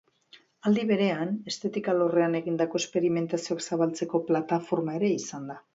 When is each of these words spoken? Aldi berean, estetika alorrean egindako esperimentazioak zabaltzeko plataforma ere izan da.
Aldi 0.69 0.85
berean, 0.91 1.33
estetika 1.51 1.93
alorrean 1.95 2.39
egindako 2.41 2.83
esperimentazioak 2.85 3.65
zabaltzeko 3.69 4.27
plataforma 4.33 4.99
ere 5.03 5.15
izan 5.23 5.51
da. 5.55 5.63